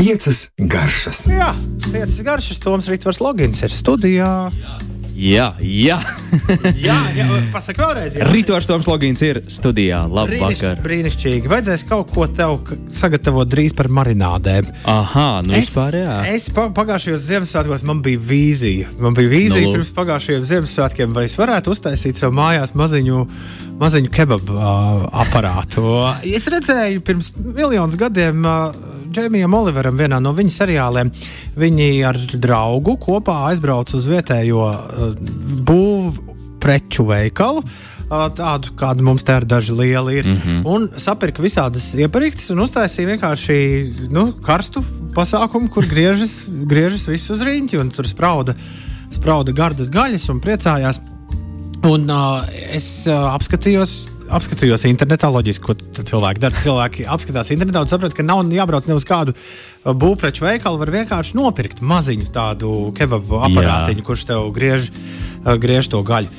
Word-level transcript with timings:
Piecas 0.00 0.46
garšas. 0.56 1.26
Jā, 1.28 1.50
piecas 1.90 2.20
garšas. 2.24 2.60
Toms 2.62 2.88
Rītvars 2.88 3.20
Logins 3.20 3.60
ir 3.66 3.74
studijā. 3.74 4.30
Jā, 4.56 4.78
jā. 5.20 5.98
jā, 6.80 6.98
jā 7.16 7.26
pasaka 7.52 7.84
vēlreiz. 7.84 8.16
Jā. 8.16 8.28
Rītors 8.30 8.68
Toms 8.68 8.88
Logins 8.88 9.20
ir 9.24 9.42
studijā. 9.52 10.02
Labvakar. 10.08 10.80
Brīnišķīgi. 10.84 11.50
Vajadzēs 11.50 11.84
kaut 11.90 12.12
ko 12.14 12.26
tev 12.30 12.58
sagatavot 12.94 13.50
drīz 13.50 13.74
par 13.76 13.90
marinādēm. 13.92 14.70
Aha, 14.90 15.26
nu 15.46 15.56
es, 15.56 15.68
vispār 15.68 15.98
jā. 16.00 16.16
Es 16.32 16.48
pagājušajos 16.54 17.26
Ziemassvētkos 17.26 17.84
man 17.88 18.02
bija 18.04 18.22
vīzija. 18.30 18.94
Man 19.02 19.16
bija 19.18 19.32
vīzija 19.32 19.66
nu, 19.68 19.74
pirms 19.76 19.92
pagājušajiem 19.98 20.46
Ziemassvētkiem, 20.52 21.16
vai 21.16 21.26
es 21.28 21.36
varētu 21.40 21.74
uztaisīt 21.74 22.20
sev 22.20 22.32
mājās 22.36 22.74
maziņu, 22.78 23.24
maziņu 23.80 24.14
kebabu 24.14 24.56
uh, 24.56 25.04
aparātu. 25.24 25.84
Es 26.24 26.48
redzēju 26.52 27.04
pirms 27.06 27.32
miljonus 27.36 28.00
gadiem. 28.00 28.46
Uh, 28.46 28.89
Džemijam 29.10 29.54
Oliveram 29.54 29.98
vienā 29.98 30.20
no 30.22 30.32
viņa 30.36 30.56
seriāliem. 30.56 31.10
Viņi 31.58 31.88
ar 32.06 32.18
draugu 32.34 32.96
kopā 33.02 33.46
aizbrauca 33.50 33.96
uz 33.98 34.06
vietējo 34.10 34.66
uh, 34.70 35.16
būvniecību 35.66 36.38
preču 36.60 37.06
veikalu. 37.08 37.64
Tādu, 38.10 38.72
kāda 38.78 39.04
mums 39.06 39.22
te 39.22 39.36
ir 39.38 39.46
daži 39.46 39.74
lieli, 39.76 40.16
ir. 40.18 40.26
Mm 40.26 40.38
-hmm. 40.44 40.62
Un 40.66 40.88
sapirka 40.98 41.42
visādas 41.42 41.92
iepazīstas 41.94 42.50
un 42.50 42.64
uztaisīja 42.66 43.12
vienkārši 43.12 43.58
nu, 44.10 44.32
karstu 44.42 44.82
pasākumu, 45.14 45.70
kur 45.70 45.86
griežas, 45.86 46.44
griežas 46.48 47.06
viss 47.08 47.30
uz 47.30 47.40
rīņķi. 47.40 47.90
Tur 47.96 48.08
sprauda, 48.08 48.54
sprauda 49.10 49.52
gardas 49.52 49.90
gaļas 49.90 50.28
un 50.30 50.40
priecājās. 50.40 51.00
Un 51.82 52.10
uh, 52.10 52.44
es 52.50 53.06
uh, 53.06 53.14
apskatījos 53.34 54.08
apskatījos 54.36 54.86
internetā, 54.88 55.30
loģiski, 55.32 55.64
ko 55.64 55.76
cilvēki 55.98 56.42
dara. 56.42 56.62
Cilvēki 56.64 57.06
apskatās 57.10 57.52
internetā 57.54 57.82
un 57.84 57.90
saprot, 57.90 58.14
ka 58.16 58.26
nav 58.26 58.44
jābrauc 58.54 58.88
ne 58.88 58.98
uz 58.98 59.06
kādu 59.08 59.34
uh, 59.34 59.90
būvpreču 59.92 60.46
veikalu. 60.46 60.80
Var 60.82 60.94
vienkārši 61.00 61.36
nopirkt 61.38 61.82
maziņu 61.82 62.30
tādu 62.34 62.76
kebabu 62.96 63.42
aparātiņu, 63.48 64.02
Jā. 64.02 64.06
kurš 64.06 64.28
tev 64.30 64.48
griež, 64.56 64.88
uh, 64.92 65.54
griež 65.60 65.90
to 65.92 66.02
gaļu. 66.06 66.32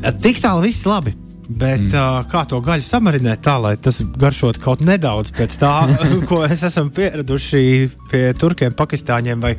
Uh, 0.00 0.12
tik 0.22 0.42
tālu 0.44 0.66
viss 0.68 0.86
labi. 0.88 1.16
Bet 1.50 1.82
mm. 1.82 1.94
uh, 1.98 2.26
kā 2.30 2.44
to 2.46 2.60
gaļu 2.62 2.84
samarinēt 2.86 3.40
tā, 3.42 3.56
lai 3.58 3.72
tas 3.82 3.96
garšot 4.22 4.60
kaut 4.62 4.84
nedaudz 4.86 5.32
pēc 5.34 5.56
tā, 5.58 5.72
ko 6.30 6.44
es 6.46 6.62
esmu 6.68 6.92
pieraduši 6.94 7.62
pie 8.12 8.28
turkiem, 8.38 8.76
pakistāņiem 8.78 9.42
vai, 9.42 9.56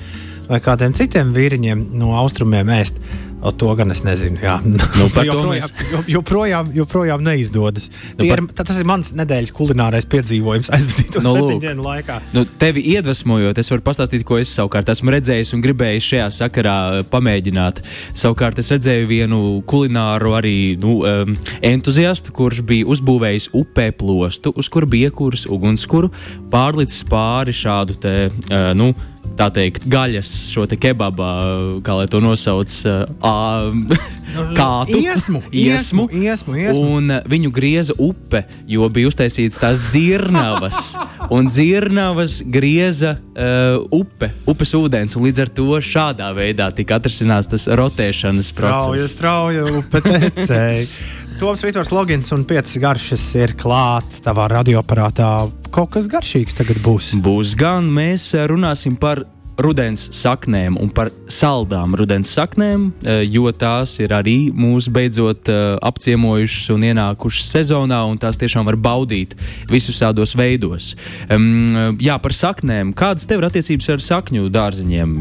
vai 0.52 0.62
kādiem 0.64 0.96
citiem 0.96 1.36
vīriņiem 1.36 1.92
no 2.00 2.16
austrumiem 2.20 2.72
ēst. 2.76 3.00
O, 3.42 3.50
to 3.52 3.72
gan 3.74 3.90
es 3.90 4.04
nezinu. 4.06 4.38
Jā. 4.38 4.60
Nu, 4.62 4.78
joprojām, 5.10 5.48
mēs... 5.50 5.72
joprojām, 6.12 6.68
joprojām 6.78 7.24
neizdodas. 7.26 7.88
Nu, 8.20 8.28
par... 8.28 8.44
ir, 8.44 8.44
tas 8.54 8.78
ir 8.78 8.86
mans 8.86 9.10
nedēļas 9.18 9.54
kulinārais 9.58 10.06
piedzīvojums 10.12 10.70
aizvadīto 10.76 11.24
nu, 11.26 11.34
septiņu 11.34 11.64
dienu 11.64 11.86
laikā. 11.88 12.20
Nu, 12.36 12.44
tevi 12.62 12.84
iedvesmojot, 12.94 13.58
es 13.58 13.74
varu 13.74 13.86
pastāstīt, 13.88 14.26
ko 14.30 14.38
es 14.38 14.52
savukārt 14.54 14.92
esmu 14.94 15.16
redzējis 15.16 15.56
un 15.58 15.64
gribējis 15.66 16.10
šajā 16.12 16.28
sakarā 16.38 16.78
pamēģināt. 17.10 17.82
Savukārt 18.22 18.62
es 18.62 18.70
redzēju 18.76 19.10
vienu 19.10 19.42
kulināru 19.66 20.36
arī 20.38 20.56
nu, 20.82 21.00
um, 21.02 21.34
entuziastu, 21.66 22.36
kurš 22.38 22.62
bija 22.70 22.92
uzbūvējis 22.94 23.50
upē 23.58 23.90
plostu, 23.98 24.54
uz 24.54 24.70
kura 24.70 24.86
bija 24.86 25.10
iekūris 25.10 25.48
ugunskura, 25.50 26.14
pārlicis 26.54 27.02
pāri 27.10 27.58
šādu 27.58 27.98
te, 28.06 28.16
uh, 28.30 28.70
nu, 28.78 28.94
tā 29.38 29.48
teikt, 29.54 29.86
gaļas, 29.92 30.32
šo 30.54 30.66
te 30.70 30.78
kebabu, 30.80 31.82
kā 31.86 31.96
lai 31.98 32.08
to 32.12 32.22
nosauc, 32.24 32.72
kādu 34.60 35.00
iesmu, 35.02 35.42
iesmu, 35.52 36.08
iesmu, 36.12 36.58
iesmu. 36.60 36.84
Un 36.98 37.16
viņu 37.30 37.52
grieza 37.54 37.96
upe, 38.00 38.44
jo 38.70 38.88
bija 38.94 39.12
uztaisīts 39.12 39.60
tās 39.62 39.82
dzirnavas. 39.92 40.94
un 41.36 41.48
dzirnavas 41.52 42.42
grieza 42.46 43.16
uh, 43.18 43.80
upe, 43.96 44.32
upes 44.50 44.76
ūdens, 44.78 45.16
un 45.18 45.28
līdz 45.28 45.46
ar 45.46 45.54
to 45.62 45.82
šādā 45.86 46.32
veidā 46.38 46.70
tika 46.76 47.00
atrasināts 47.00 47.52
tas 47.52 47.68
rotēšanas 47.68 48.52
process. 48.58 49.12
Strauja, 49.16 49.66
strauja 49.66 49.82
upe 49.82 50.04
tecēja. 50.08 50.88
Toms 51.42 51.64
Rītvars 51.66 51.90
Logins 51.90 52.28
un 52.36 52.44
5 52.46 52.76
garšas 52.78 53.22
ir 53.34 53.56
klāt 53.58 54.20
tavā 54.22 54.44
radioaparātā. 54.52 55.50
Kaut 55.74 55.90
kas 55.96 56.06
garšīgs 56.06 56.54
tagad 56.54 56.78
būs. 56.86 57.08
Būs 57.26 57.56
gan 57.58 57.88
mēs 57.90 58.28
runāsim 58.52 58.94
par 58.94 59.24
rudens 59.58 60.04
saknēm 60.14 60.78
un 60.78 60.92
par 60.94 61.10
saldām 61.26 61.98
rudens 61.98 62.30
saknēm, 62.38 62.86
eh, 63.02 63.24
jo 63.26 63.50
tās 63.58 63.96
ir 64.06 64.14
arī 64.14 64.54
mūs 64.54 64.92
beidzot 64.94 65.50
eh, 65.50 65.64
apciemojušas 65.82 66.70
un 66.76 66.86
ienākušas 66.92 67.50
sezonā, 67.58 68.04
un 68.06 68.22
tās 68.22 68.38
tiešām 68.38 68.70
var 68.70 68.78
baudīt 68.78 69.34
visus 69.66 69.98
tādos 69.98 70.38
veidos. 70.38 70.94
Jā, 71.26 72.22
par 72.22 72.38
saknēm. 72.38 72.94
Kādas 72.94 73.26
tev 73.26 73.42
ir 73.42 73.50
attiecības 73.50 73.90
ar 73.90 74.10
sakņu 74.12 74.54
dārziņiem? 74.54 75.20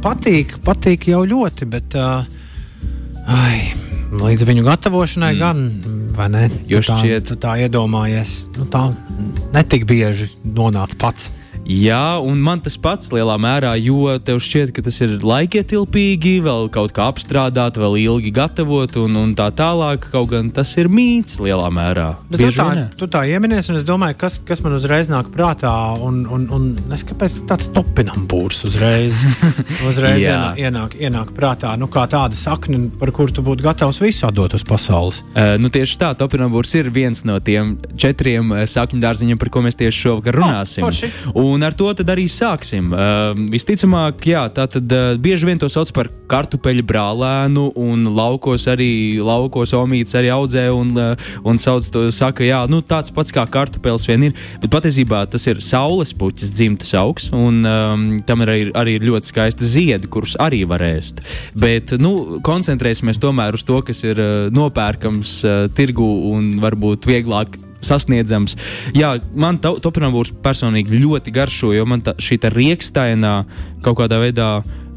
Patīk, 0.00 0.62
patīk 0.64 1.10
jau 1.12 1.26
ļoti, 1.28 1.68
bet. 1.68 1.92
Uh, 1.92 2.24
ai, 3.28 3.74
Līdz 4.20 4.44
viņu 4.48 4.64
gatavošanai, 4.66 5.32
mm. 5.34 5.40
gan, 5.40 6.10
vai 6.16 6.28
ne? 6.32 6.44
Jo 6.70 6.82
šķiet, 6.84 7.34
tā, 7.34 7.38
tā 7.42 7.54
iedomājies, 7.64 8.34
nu, 8.58 8.66
tā 8.70 8.86
netik 9.54 9.88
bieži 9.90 10.30
nonāca 10.44 10.98
pats. 11.00 11.30
Jā, 11.64 12.20
un 12.20 12.42
man 12.44 12.60
tas 12.60 12.74
pats 12.76 13.08
lielā 13.14 13.34
mērā, 13.40 13.72
jo 13.80 14.12
tev 14.20 14.40
šķiet, 14.44 14.72
ka 14.76 14.82
tas 14.84 14.98
ir 15.04 15.14
laikietilpīgi, 15.24 16.34
vēl 16.44 16.68
kaut 16.72 16.92
kā 16.92 17.06
apstrādāt, 17.08 17.78
vēl 17.80 17.96
ilgi 18.02 18.32
gatavot 18.36 18.98
un, 19.00 19.16
un 19.16 19.32
tā 19.36 19.48
tālāk. 19.56 20.10
Kaut 20.12 20.28
gan 20.34 20.50
tas 20.52 20.74
ir 20.80 20.90
mīts 20.92 21.38
lielā 21.40 21.70
mērā. 21.72 22.10
Bet 22.28 22.42
tu 22.42 22.50
tā, 22.52 22.66
tu 23.00 23.08
tā 23.08 23.22
ieminies, 23.32 23.70
un 23.72 23.80
es 23.80 23.86
domāju, 23.88 24.18
kas, 24.20 24.36
kas 24.44 24.60
man 24.64 24.76
uzreiz 24.76 25.08
nāk 25.12 25.30
prātā, 25.32 25.72
un, 26.04 26.20
un, 26.28 26.44
un 26.52 26.66
es 26.92 27.06
kāpēc 27.08 27.38
tāds 27.48 27.70
topinam 27.72 28.28
būrs 28.28 28.60
uzreiz, 28.68 29.22
uzreiz 29.88 30.20
ienāk, 30.20 30.60
ienāk, 30.60 30.98
ienāk 31.00 31.32
prātā. 31.36 31.72
Nu, 31.80 31.88
kā 31.88 32.04
tāda 32.12 32.36
sakne, 32.36 32.90
par 33.00 33.14
kuru 33.16 33.38
tu 33.38 33.46
būtu 33.46 33.64
gatavs 33.64 34.02
visu 34.04 34.28
atdot 34.28 34.58
uz 34.58 34.66
pasaules. 34.68 35.22
Uh, 35.32 35.56
nu, 35.60 35.72
tieši 35.72 35.96
tā, 36.04 36.12
topinam 36.18 36.52
būrs 36.52 36.76
ir 36.76 36.92
viens 36.92 37.24
no 37.24 37.40
tiem 37.40 37.78
četriem 37.96 38.52
sakņu 38.68 39.00
dārziņiem, 39.00 39.40
par 39.40 39.52
ko 39.54 39.64
mēs 39.64 39.80
tieši 39.80 40.04
šovakar 40.04 40.40
runāsim. 40.42 40.92
Oh, 41.32 41.53
Un 41.54 41.62
ar 41.62 41.74
to 41.76 41.86
arī 41.94 42.24
sāksim. 42.30 42.90
Uh, 42.90 43.32
visticamāk, 43.52 44.24
jā, 44.26 44.42
tā 44.54 44.66
tad 44.70 44.90
uh, 44.90 45.14
bieži 45.20 45.46
vien 45.46 45.60
to 45.60 45.68
sauc 45.70 45.92
par 45.94 46.10
kartupeļu 46.30 46.82
brālēnu, 46.88 47.68
un 47.78 48.02
laukos 48.16 48.66
arī 48.70 49.20
laukos 49.22 49.74
omīts 49.78 50.16
arī 50.18 50.32
audzē 50.34 50.66
un, 50.74 50.90
uh, 50.98 51.28
un 51.46 51.60
sauc 51.60 51.86
to, 51.94 52.06
saka, 52.14 52.42
jā, 52.46 52.64
nu, 52.70 52.80
tāds 52.82 53.14
pats 53.14 53.30
kā 53.34 53.44
kartupeļs 53.46 54.08
vien 54.10 54.28
ir. 54.30 54.38
Bet 54.62 54.72
patiesībā 54.74 55.24
tas 55.30 55.46
ir 55.50 55.62
saules 55.62 56.14
puķis 56.18 56.54
dzimtas 56.56 56.90
augs, 56.98 57.30
un 57.34 57.62
um, 57.62 58.06
tam 58.26 58.42
ir 58.42 58.54
arī, 58.54 58.66
arī 58.74 58.96
ļoti 59.04 59.30
skaisti 59.30 59.68
ziedi, 59.68 60.10
kurus 60.10 60.34
arī 60.42 60.64
var 60.68 60.82
ēst. 60.84 61.22
Bet 61.54 61.94
nu, 62.02 62.40
koncentrēsimies 62.44 63.22
tomēr 63.22 63.54
uz 63.54 63.66
to, 63.68 63.78
kas 63.86 64.02
ir 64.06 64.18
uh, 64.18 64.32
nopērkams 64.54 65.36
uh, 65.44 65.62
tirgu 65.76 66.08
un 66.32 66.56
varbūt 66.64 67.06
vieglāk 67.10 67.60
sasniedzams. 67.86 68.56
Jā, 68.96 69.14
man 69.36 69.60
topinambūrs 69.62 70.34
personīgi 70.44 71.02
ļoti 71.02 71.34
garšo, 71.34 71.72
jo 71.76 71.84
man 71.88 72.04
tā, 72.04 72.16
šī 72.18 72.40
riekstainā 72.54 73.36
kaut 73.84 74.00
kādā 74.02 74.20
veidā. 74.22 74.48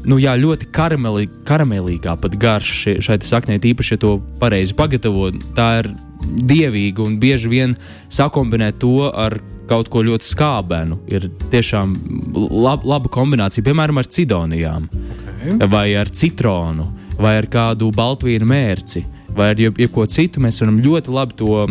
Nu, 0.08 0.16
jā, 0.22 0.36
ļoti 0.38 0.68
karameli, 0.72 1.26
karamelīgā 1.48 2.14
pat 2.22 2.36
garša 2.38 2.98
šai, 3.02 3.18
saknē, 3.26 3.58
īpaši, 3.58 3.96
ja 3.96 4.02
to 4.04 4.12
pareizi 4.40 4.76
pagatavo. 4.78 5.32
Tā 5.56 5.68
ir 5.82 5.90
dievīga 6.22 7.02
un 7.04 7.18
bieži 7.20 7.50
vien 7.50 7.74
sakombinēt 8.12 8.78
to 8.82 9.08
ar 9.10 9.38
kaut 9.68 9.90
ko 9.92 10.02
ļoti 10.06 10.24
skābenu. 10.24 11.00
Ir 11.10 11.28
tiešām 11.52 11.94
lab, 12.36 12.86
laba 12.88 13.10
kombinācija, 13.12 13.66
piemēram, 13.66 14.00
ar 14.00 14.08
cidonijām, 14.08 14.88
okay. 14.88 15.68
vai 15.68 15.86
ar 15.98 16.10
citronu, 16.14 16.88
vai 17.18 17.36
ar 17.42 17.50
kādu 17.50 17.90
baltvīnu 17.94 18.48
mērci 18.48 19.04
vai 19.36 19.52
ar 19.52 19.60
jeb, 19.60 19.78
jebko 19.80 20.06
citu, 20.10 20.42
mēs 20.44 20.60
varam 20.62 20.80
ļoti 20.84 21.14
labi 21.14 21.38
to 21.38 21.52
uh, 21.66 21.70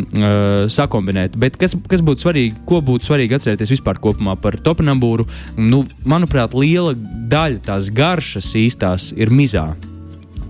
sakombinēt. 0.71 1.37
Bet 1.39 1.59
kas, 1.59 1.75
kas 1.89 2.03
būtu 2.05 2.27
svarīgi, 2.27 2.55
ko 2.69 2.81
būtu 2.85 3.09
svarīgi 3.09 3.37
atcerēties 3.37 3.75
vispār 3.77 4.01
kopumā 4.03 4.37
par 4.41 4.59
topinambūru? 4.63 5.27
Nu, 5.59 5.83
manuprāt, 6.07 6.55
liela 6.57 6.95
daļa 6.97 7.63
tās 7.71 7.91
garšas 7.93 8.53
īstās 8.59 9.11
ir 9.17 9.33
mizā. 9.33 9.71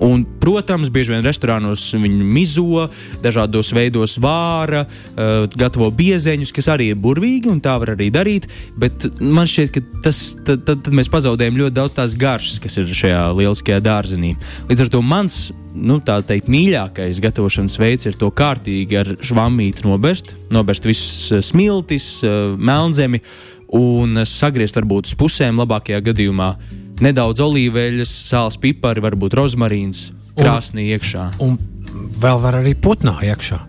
Un, 0.04 0.26
protams, 0.42 0.92
bieži 0.94 1.16
vien 1.16 1.26
restorānos 1.26 1.90
viņi 1.98 2.28
mizo, 2.38 2.88
dažādos 3.24 3.74
veidos 3.76 4.18
vāra, 4.22 4.86
uh, 4.86 5.46
gatavo 5.58 5.90
biezeņus, 5.96 6.54
kas 6.56 6.70
arī 6.74 6.92
ir 6.94 7.02
burvīgi, 7.02 7.50
un 7.52 7.62
tā 7.64 7.78
var 7.82 7.96
arī 7.96 8.10
darīt. 8.14 8.50
Bet 8.78 9.10
man 9.22 9.50
šķiet, 9.50 9.74
ka 9.74 10.02
tas, 10.08 10.22
tad, 10.46 10.66
tad, 10.68 10.84
tad 10.86 10.96
mēs 10.96 11.12
pazaudējam 11.14 11.60
ļoti 11.64 11.78
daudz 11.78 11.98
tās 11.98 12.18
garšas, 12.20 12.62
kas 12.64 12.78
ir 12.82 12.92
šajā 12.92 13.24
lieliskajā 13.38 13.80
dārzenī. 13.84 14.36
Līdz 14.70 14.86
ar 14.86 14.94
to 14.94 15.04
mans 15.06 15.40
nu, 15.78 16.00
teikt, 16.02 16.50
mīļākais 16.52 17.22
gatavošanas 17.24 17.78
veids 17.82 18.08
ir 18.10 18.18
to 18.18 18.32
kārtīgi 18.34 18.98
ar 18.98 19.14
švamīti 19.22 19.86
nobērst, 19.88 20.34
nobērst 20.54 20.90
visus 20.90 21.32
eh, 21.32 21.44
smiltis, 21.46 22.10
uh, 22.26 22.56
melnzemi 22.58 23.22
un 23.78 24.24
sagriezt 24.26 24.78
varbūt 24.80 25.12
uz 25.12 25.16
pusēm 25.20 25.60
labākajā 25.60 26.00
gadījumā 26.06 26.54
nedaudz 27.04 27.44
olīveļas, 27.46 28.12
sāls, 28.32 28.58
pipari, 28.62 29.04
varbūt 29.04 29.38
rozmarīns 29.38 30.10
krāsnī 30.38 30.92
iekšā. 30.96 31.32
Un, 31.44 31.58
un 31.58 32.12
vēl 32.18 32.44
var 32.44 32.60
arī 32.62 32.76
putnā 32.78 33.18
iekšā. 33.32 33.62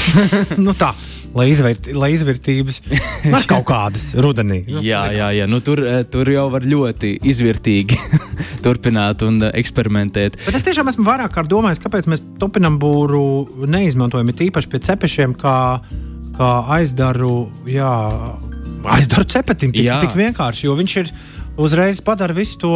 nu 0.64 0.74
tā. 0.76 0.92
lai, 1.36 1.46
izvērt, 1.52 1.86
lai 1.94 2.10
izvērtības 2.16 2.80
var 3.34 3.46
kaut 3.50 3.66
kādas 3.68 4.10
rudenī. 4.18 4.62
Nu, 4.66 4.82
jā, 4.84 5.04
jā, 5.14 5.30
jā. 5.36 5.46
Nu, 5.50 5.60
tur, 5.64 5.82
eh, 5.86 6.02
tur 6.10 6.28
jau 6.32 6.48
var 6.52 6.66
ļoti 6.66 7.14
izvērtīgi 7.30 7.98
turpināt 8.64 9.24
un 9.26 9.40
eh, 9.46 9.54
eksperimentēt. 9.60 10.40
Bet 10.46 10.58
es 10.58 10.66
tiešām 10.66 10.90
esmu 10.90 11.06
vairāk 11.06 11.34
kārt 11.36 11.52
domājis, 11.52 11.82
kāpēc 11.84 12.10
mēs 12.10 12.24
topinambūru 12.42 13.66
neizmantojam 13.70 14.32
īpaši 14.34 14.72
pie 14.72 14.82
cepešiem, 14.90 15.36
kā, 15.38 15.56
kā 16.38 16.52
aizdaru, 16.78 17.44
jā, 17.68 17.92
aizdaru 18.96 19.28
cepetim. 19.30 19.74
Tik, 19.76 19.86
jā. 19.86 20.00
tik 20.02 20.18
vienkārši, 20.18 20.66
jo 20.66 20.76
viņš 20.78 20.96
ir 21.04 21.14
uzreiz 21.60 22.00
padara 22.00 22.34
visu 22.34 22.58
to 22.58 22.70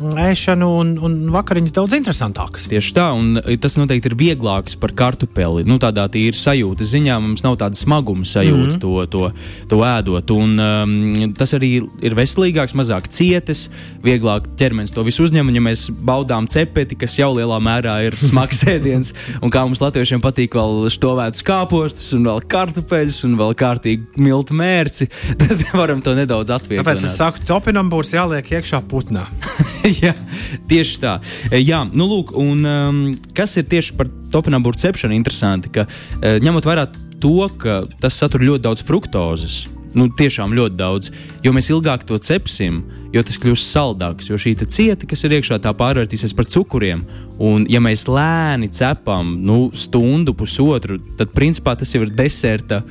ēšanu 0.00 0.68
un, 0.80 0.92
un 1.02 1.14
vakariņas 1.34 1.74
daudz 1.76 1.96
interesantākas. 1.96 2.68
Tieši 2.70 2.92
tā, 2.96 3.06
un 3.16 3.38
tas 3.62 3.76
noteikti 3.78 4.10
ir 4.10 4.16
vieglāks 4.18 4.76
par 4.80 4.92
kartupeli. 4.96 5.64
Nu, 5.68 5.78
tādā 5.82 6.06
tīra 6.12 6.36
sajūta 6.36 6.86
ziņā 6.86 7.16
mums 7.22 7.44
nav 7.46 7.58
tāda 7.60 7.78
smaguma 7.78 8.26
sajūta 8.28 8.76
mm 8.76 8.76
-hmm. 8.76 8.80
to, 8.80 9.06
to, 9.06 9.30
to 9.70 9.80
ēdot. 9.86 10.32
Un, 10.36 10.58
um, 10.60 11.34
tas 11.38 11.54
arī 11.56 11.86
ir 12.02 12.16
veselīgāks, 12.18 12.76
mazāk 12.76 13.08
cietis, 13.08 13.68
vieglāk 14.04 14.48
ķermenis 14.56 14.94
to 14.94 15.04
visu 15.06 15.24
uzņem. 15.24 15.48
Un, 15.48 15.54
ja 15.54 15.60
mēs 15.60 15.88
baudām 15.90 16.48
cepeti, 16.48 16.96
kas 16.96 17.18
jau 17.18 17.32
lielā 17.34 17.58
mērā 17.60 17.98
ir 18.06 18.16
smags 18.28 18.64
ēdiens, 18.64 19.12
un 19.42 19.50
kā 19.50 19.64
mums 19.64 19.80
latviešiem 19.80 20.20
patīk 20.20 20.54
vēl 20.54 20.90
stovētus 20.90 21.42
kāpostus, 21.42 22.12
un 22.16 22.24
vēl 22.24 22.42
kartupeļus, 22.48 23.24
un 23.24 23.36
vēl 23.36 23.54
kārtīgi 23.54 24.06
miltu 24.16 24.54
mērci, 24.54 25.08
tad 25.40 25.64
varam 25.72 26.02
to 26.02 26.14
nedaudz 26.14 26.50
atvieglot. 26.50 26.86
Tāpēc 26.86 27.04
es 27.04 27.16
saku, 27.16 27.44
topinam 27.46 27.90
būs 27.90 28.12
jāliek 28.12 28.52
iekšā 28.58 28.82
putnā. 28.88 29.26
Jā, 30.02 30.12
tieši 30.68 30.98
tā. 31.02 31.16
E, 31.50 31.60
jā, 31.62 31.84
nu, 31.94 32.08
lūk, 32.10 32.34
un, 32.40 32.66
um, 32.66 33.00
kas 33.36 33.56
ir 33.60 33.68
tieši 33.70 33.94
par 33.98 34.10
topinambūru 34.32 34.78
cepšanu 34.82 35.14
interesanti, 35.16 35.72
ka 35.72 35.86
uh, 35.86 36.36
ņemot 36.42 36.66
vērā 36.66 36.88
to, 37.22 37.38
ka 37.60 37.84
tas 38.02 38.18
satur 38.18 38.44
ļoti 38.44 38.66
daudz 38.66 38.84
fruktozes. 38.86 39.64
Nu, 39.96 40.10
tiešām 40.12 40.52
ļoti 40.52 40.76
daudz. 40.76 41.08
Jo 41.44 41.54
mēs 41.56 41.70
ilgāk 41.72 42.02
to 42.04 42.18
cepsim, 42.20 42.82
jo 43.14 43.22
tas 43.24 43.38
kļūs 43.40 43.62
saldāks. 43.70 44.28
Jo 44.28 44.36
šī 44.36 44.52
cieta, 44.66 45.08
kas 45.08 45.24
ir 45.24 45.38
iekšā, 45.38 45.56
tā 45.64 45.72
pārvērtīsies 45.72 46.34
par 46.36 46.48
cukuriem. 46.52 47.06
Un, 47.40 47.64
ja 47.72 47.80
mēs 47.80 48.04
lēni 48.10 48.68
cepam 48.76 49.38
nu, 49.46 49.70
stundu, 49.72 50.34
pusotru, 50.36 50.98
tad 51.16 51.32
principā 51.32 51.78
tas 51.80 51.94
jau 51.94 52.02
ir 52.04 52.12
deserta 52.12 52.82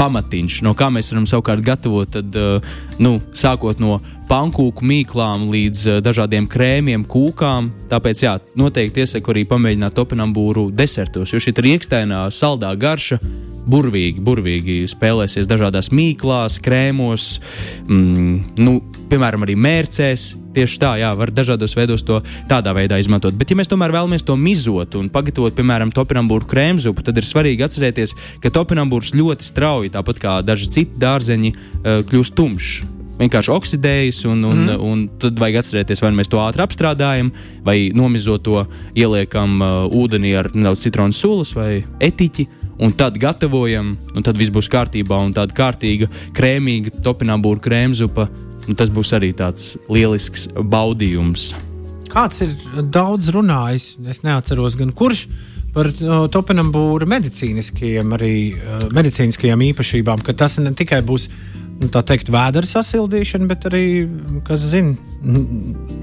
pamatiņš, 0.00 0.62
no 0.66 0.72
kā 0.78 0.88
mēs 0.92 1.12
varam 1.12 1.28
savukārt 1.28 1.64
gatavot, 1.64 2.08
tad, 2.16 2.36
uh, 2.40 2.72
nu, 3.02 3.18
sākot 3.36 3.82
no 3.82 3.98
pankūku 4.30 4.86
mīklām 4.86 5.48
līdz 5.52 5.82
uh, 5.86 6.00
dažādiem 6.04 6.48
krēmiem, 6.50 7.04
kūkām. 7.10 7.70
Tāpēc, 7.90 8.24
jā, 8.24 8.34
noteikti 8.58 9.04
iesaku 9.04 9.34
arī 9.34 9.44
pamēģināt 9.50 9.96
topinambūru 9.98 10.70
desertos, 10.72 11.34
jo 11.34 11.42
šī 11.42 11.54
rīkstēnā 11.66 12.24
saldā 12.34 12.72
garša 12.80 13.20
burvīgi, 13.70 14.22
burvīgi 14.24 14.78
spēlēsies 14.90 15.48
dažādās 15.50 15.90
mīklās, 15.94 16.58
krēmos, 16.64 17.34
mm, 17.86 18.56
nu, 18.64 18.78
piemēram, 19.10 19.46
arī 19.46 19.56
mērcēs. 19.58 20.26
Tieši 20.54 20.78
tā, 20.82 20.94
jā, 20.98 21.10
var 21.14 21.30
dažādos 21.34 21.76
veidos 21.78 22.02
to 22.06 22.18
tādā 22.50 22.72
veidā 22.74 22.98
izmantot. 22.98 23.36
Bet, 23.38 23.52
ja 23.52 23.58
mēs 23.58 23.70
tomēr 23.70 23.94
vēlamies 23.94 24.26
to 24.26 24.34
mizot 24.38 24.96
un 24.98 25.10
pagatavot, 25.12 25.54
piemēram, 25.54 25.92
topinambūru 25.94 26.48
krēmzupu, 26.50 27.04
tad 27.06 27.20
ir 27.20 27.28
svarīgi 27.28 27.66
atcerēties, 27.66 28.16
ka 28.42 28.50
topinambūrs 28.54 29.14
ļoti 29.14 29.46
strauji, 29.46 29.92
tāpat 29.94 30.22
kā 30.22 30.38
daži 30.46 30.72
citi 30.74 31.02
dārzeņi, 31.02 31.52
eh, 31.54 32.00
kļūst 32.10 32.34
tumšs 32.38 32.80
vienkārši 33.20 33.52
oksidējas, 33.52 34.22
un, 34.30 34.44
un, 34.48 34.62
mm. 34.64 34.84
un 34.84 35.02
tad 35.20 35.38
vajag 35.40 35.60
atcerēties, 35.60 36.02
vai 36.04 36.12
mēs 36.16 36.30
to 36.32 36.40
ātri 36.40 36.64
apstrādājam, 36.64 37.28
vai 37.66 37.90
nomizot 37.96 38.44
to 38.46 38.64
ieliekam 38.96 39.58
uh, 39.60 39.98
ūdenī 40.00 40.32
ar 40.40 40.50
nedaudz 40.54 40.86
citronu 40.86 41.16
sulas 41.16 41.52
vai 41.56 41.82
etiķi 42.00 42.46
un 42.80 42.94
tad 42.96 43.18
gatavojam, 43.20 43.92
un 44.16 44.24
tad 44.24 44.38
viss 44.40 44.52
būs 44.52 44.70
kārtībā, 44.72 45.18
un 45.20 45.34
tāda 45.36 45.56
kārtīga, 45.56 46.08
krēmīga 46.36 47.02
topinābūra 47.04 47.60
krēmzupa. 47.66 48.30
Tas 48.78 48.90
būs 48.92 49.14
arī 49.16 49.32
tāds 49.36 49.74
lielisks 49.90 50.48
baudījums. 50.54 51.50
Kāds 52.10 52.42
ir 52.42 52.56
daudz 52.90 53.30
runājis, 53.34 53.94
es 54.10 54.22
neatceros, 54.26 54.76
gan 54.78 54.90
kurš 54.96 55.26
par 55.74 55.86
uh, 55.86 56.24
topinambūra 56.32 57.06
medicīniskajiem, 57.10 58.16
arī, 58.16 58.34
uh, 58.58 58.88
medicīniskajām 58.94 59.62
īpašībām, 59.70 60.24
ka 60.26 60.34
tas 60.34 60.58
ne 60.58 60.72
tikai 60.74 60.98
būs 61.06 61.28
nu, 61.30 61.50
tā 61.88 62.02
teikt, 62.04 62.28
vēdera 62.32 62.68
sasildīšana, 62.68 63.46
bet 63.48 63.64
arī, 63.70 63.84
kas 64.44 64.66
zina, 64.72 64.92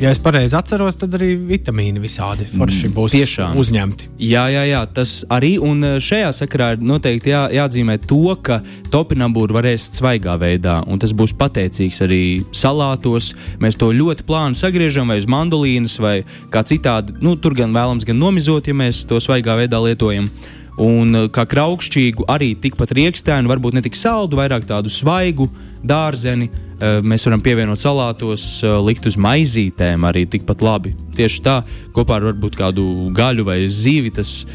ja 0.01 0.09
es 0.09 0.21
pareizi 0.21 0.57
atceros, 0.57 0.97
tad 0.97 1.13
arī 1.17 1.35
vitamīni 1.37 2.01
visādi 2.01 2.47
forši 2.49 2.89
būs 2.95 3.13
Tiešām. 3.13 3.57
uzņemti. 3.61 4.09
Jā, 4.25 4.47
jā, 4.53 4.63
jā, 4.69 4.81
tas 4.89 5.19
arī. 5.33 5.55
Un 5.61 5.83
e, 5.85 5.93
šajā 6.03 6.33
sakarā 6.39 6.71
ir 6.75 6.83
noteikti 6.85 7.33
jā, 7.33 7.43
jāatzīmē 7.59 7.99
to, 8.09 8.33
ka 8.41 8.59
topinambūru 8.93 9.57
var 9.57 9.69
ēst 9.69 9.99
svaigā 10.01 10.37
veidā, 10.41 10.79
un 10.89 11.01
tas 11.01 11.13
būs 11.17 11.35
pateicīgs 11.37 12.01
arī 12.05 12.21
salātos. 12.57 13.33
Mēs 13.61 13.77
to 13.77 13.91
ļoti 13.93 14.25
plāni 14.27 14.57
sagriežam 14.57 15.13
vai 15.13 15.21
uz 15.21 15.29
mandolīnas 15.29 15.99
vai 16.01 16.19
kā 16.53 16.65
citādi. 16.65 17.19
Nu, 17.21 17.37
tur 17.37 17.57
gan 17.57 17.75
vēlams, 17.75 18.07
gan 18.07 18.17
nomizot, 18.21 18.69
ja 18.69 18.77
mēs 18.77 19.05
to 19.09 19.21
svaigā 19.23 19.59
veidā 19.61 19.81
lietojam 19.83 20.29
un 20.77 21.15
eh, 21.15 21.27
kā 21.33 21.47
kraukšķīgu, 21.49 22.27
arī 22.31 22.53
tikpat 22.61 22.93
riekstēnu, 22.97 23.49
varbūt 23.51 23.77
ne 23.77 23.83
tik 23.85 23.97
saldu, 23.97 24.39
vairāk 24.39 24.67
tādu 24.69 24.91
svaigu 24.93 25.49
dārzeni. 25.85 26.49
Eh, 26.51 26.66
mēs 26.79 27.25
varam 27.25 27.41
pievienot 27.41 27.79
salātos, 27.81 28.63
eh, 28.63 28.77
likt 28.85 29.05
uz 29.09 29.17
maizītēm 29.17 30.05
arī 30.05 30.27
tikpat 30.29 30.61
labi. 30.61 30.95
Tieši 31.17 31.41
tā, 31.41 31.61
kopā 31.93 32.19
ar 32.19 32.31
varbūt 32.31 32.57
kādu 32.57 33.11
gaļu 33.17 33.45
vai 33.45 33.63
zīvi. 33.65 34.13
Tas, 34.13 34.45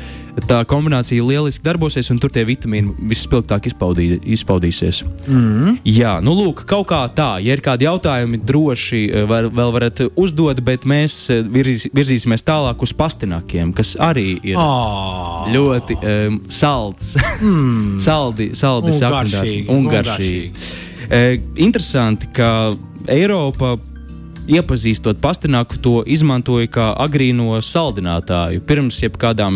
tā 0.46 0.62
kombinācija 0.64 1.24
lieliski 1.24 1.64
darbosies, 1.64 2.10
un 2.10 2.20
tur 2.22 2.30
tie 2.30 2.44
vitamīni 2.46 2.94
vispilgtāk 3.10 3.66
izpaudī, 3.66 4.20
izpaudīsies. 4.22 5.02
Mm. 5.26 5.80
Jā, 5.84 6.20
nu, 6.22 6.36
lūk, 6.38 6.62
kaut 6.70 6.86
kā 6.92 7.02
tā. 7.10 7.42
Ja 7.42 7.56
ir 7.56 7.64
kādi 7.64 7.88
jautājumi, 7.88 8.38
droši 8.46 9.02
eh, 9.10 9.26
var, 9.26 9.50
vēl 9.50 9.74
varat 9.74 10.04
uzdot, 10.14 10.62
bet 10.62 10.86
mēs 10.86 11.18
eh, 11.34 11.42
virz, 11.42 11.88
virzīsimies 11.90 12.46
tālāk 12.46 12.86
uz 12.86 12.94
pastinakiem, 12.94 13.74
kas 13.74 13.96
arī 13.98 14.38
ir 14.52 14.62
oh. 14.62 15.50
ļoti 15.50 15.98
um, 15.98 16.40
salds. 16.46 17.16
Mm. 17.42 17.98
saldi, 18.06 18.52
saldi 18.54 18.94
sakandās 18.94 19.58
un 19.66 19.90
garšīgi. 19.90 20.90
Uh, 21.10 21.40
interesanti, 21.56 22.26
ka 22.28 22.74
Eiropa 23.06 23.78
iepazīstot 24.50 25.20
pastināku, 25.22 25.78
to 25.82 25.92
izmantoja 26.08 26.68
kā 26.70 26.86
agrīno 27.04 27.54
saldinātāju. 27.62 28.62
Pirms 28.66 28.98
jebkādām 29.04 29.54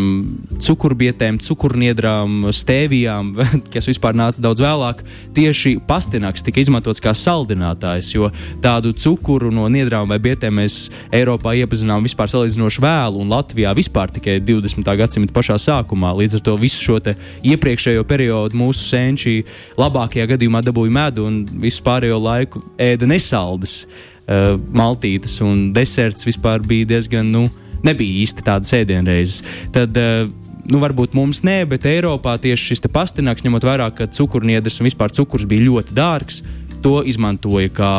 cukurbietēm, 0.63 1.39
cukurniedrām, 1.43 2.47
stēvijām, 2.55 3.33
kas 3.73 3.89
vispār 3.89 4.17
nāca 4.17 4.43
daudz 4.43 4.63
vēlāk, 4.63 5.03
tieši 5.35 5.77
pastinaks 5.87 6.45
tika 6.47 6.61
izmantots 6.63 7.03
kā 7.03 7.13
saldinātājs, 7.17 8.13
jo 8.15 8.31
tādu 8.63 8.93
cukuru 8.95 9.51
no 9.53 9.67
niedrām 9.71 10.09
vai 10.11 10.19
bietēm 10.23 10.59
mēs 10.61 10.79
Eiropā 11.13 11.55
iepazinām 11.59 12.05
vispār 12.07 12.31
salīdzinoši 12.31 12.83
vēlu, 12.83 13.21
un 13.23 13.31
Latvijā 13.33 13.73
vispār 13.77 14.11
tikai 14.15 14.39
20. 14.43 14.87
gadsimta 14.99 15.35
pašā 15.35 15.59
sākumā. 15.61 16.13
Līdz 16.17 16.39
ar 16.39 16.45
to 16.47 16.57
visu 16.59 16.83
šo 16.83 16.99
iepriekšējo 17.45 18.03
periodu 18.07 18.57
mūsu 18.57 18.87
senči 18.87 19.39
labākajā 19.77 20.25
gadījumā 20.33 20.63
dabūja 20.65 20.93
medu 20.95 21.27
un 21.27 21.41
visu 21.61 21.83
pārējo 21.85 22.17
laiku 22.23 22.63
ēda 22.81 23.09
nesaldas 23.09 23.83
uh, 24.27 24.57
maltītes 24.75 25.39
un 25.45 25.71
deserts 25.75 26.27
vispār 26.27 26.63
bija 26.67 26.93
diezgan, 26.93 27.31
nu, 27.31 27.47
nebija 27.85 28.23
īsti 28.23 28.45
tādas 28.45 28.73
ēdienreizes. 28.77 29.43
Tad, 29.75 29.97
uh, 29.97 30.27
nu, 30.71 30.81
varbūt 30.83 31.15
mums 31.17 31.43
nē, 31.47 31.61
bet 31.71 31.87
Eiropā 31.89 32.37
tieši 32.41 32.73
šis 32.73 32.87
pastinaks, 32.93 33.45
ņemot 33.45 33.67
vērā, 33.67 33.91
ka 33.95 34.09
cukurniedrs 34.11 34.81
un 34.81 34.89
vispār 34.89 35.13
cukurs 35.15 35.47
bija 35.49 35.67
ļoti 35.69 35.95
dārgs, 35.97 36.41
to 36.83 37.01
izmantoja 37.07 37.71
kā 37.73 37.93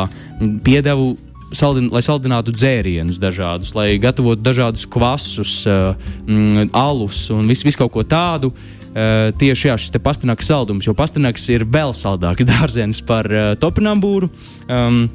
piedevu. 0.65 1.15
Saldin, 1.49 1.87
lai 1.89 2.03
saldinātu 2.05 2.53
dzērienus 2.53 3.17
dažādus, 3.17 3.71
lai 3.73 3.95
gatavotu 3.97 4.43
dažādus 4.45 4.83
kvasus, 4.85 5.53
uh, 5.65 5.95
mm, 6.29 6.67
alus 6.77 7.23
un 7.33 7.49
visu 7.49 7.65
vis 7.65 7.79
kaut 7.79 7.89
ko 7.95 8.03
tādu. 8.05 8.51
Uh, 8.89 9.31
tieši 9.37 9.71
jā, 9.71 9.77
šis 9.81 9.97
pastinaks 10.01 10.45
saldums, 10.49 10.85
jo 10.85 10.93
pastinaks 10.97 11.47
ir 11.49 11.65
vēl 11.65 11.95
saldāks 11.97 12.45
dārzenis 12.51 13.01
par 13.01 13.25
uh, 13.33 13.55
topinambūru. 13.57 14.29
Um, 14.69 15.07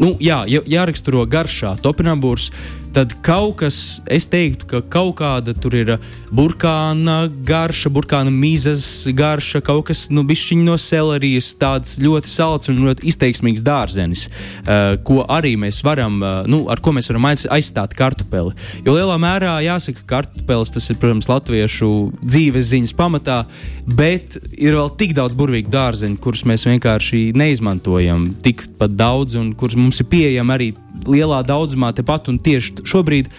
nu, 0.00 0.14
jā, 0.22 0.42
jāraksturo 0.48 1.24
garšā. 1.30 1.76
Topinambūrs 1.84 2.50
tad 2.94 3.14
kaut 3.26 3.56
kas, 3.58 3.76
es 4.06 4.26
teiktu, 4.30 4.68
ka 4.70 4.80
kaut 4.92 5.16
kāda 5.18 5.54
tur 5.58 5.74
ir 5.74 5.96
burkāna 6.34 7.24
garša, 7.46 7.90
burkāna 7.94 8.30
mizas 8.30 8.84
garša, 9.10 9.60
kaut 9.66 9.88
kas 9.90 10.06
nu, 10.14 10.22
no 10.62 10.76
selerijas, 10.78 11.52
tāds 11.58 11.96
ļoti 12.02 12.30
salds 12.30 12.70
un 12.70 12.82
ļoti 12.84 13.08
izteiksmīgs 13.10 13.64
dārzenis, 13.66 14.26
uh, 14.28 14.94
ko 15.06 15.24
arī 15.26 15.56
mēs 15.58 15.82
varam, 15.86 16.20
uh, 16.22 16.46
nu, 16.50 16.64
ar 16.70 16.82
ko 16.84 16.94
mēs 16.94 17.10
varam 17.10 17.26
aizstāt 17.30 17.96
kartupeli. 17.98 18.54
Jo 18.86 18.94
lielā 18.94 19.18
mērā 19.20 19.56
jāsaka, 19.66 20.04
ka 20.04 20.20
kartupelis 20.20 20.74
tas 20.74 20.86
ir, 20.90 21.00
protams, 21.02 21.30
latviešu 21.30 21.90
dzīves 22.22 22.70
ziņas 22.70 22.94
pamatā, 22.98 23.42
bet 23.98 24.38
ir 24.54 24.78
vēl 24.78 24.94
tik 25.00 25.16
daudz 25.18 25.34
burvīgu 25.38 25.72
dārzeņu, 25.74 26.20
kurus 26.22 26.46
mēs 26.48 26.68
vienkārši 26.70 27.26
neizmantojam 27.36 28.30
tik 28.44 28.62
daudz 28.84 29.34
un 29.40 29.52
kurus 29.58 29.78
mums 29.78 30.00
ir 30.02 30.10
pieejami 30.12 30.54
arī 30.54 30.72
lielā 31.08 31.40
daudzumā 31.46 31.90
tepat 31.96 32.30
un 32.30 32.38
tieši 32.42 32.83
šobrīd. 32.88 33.30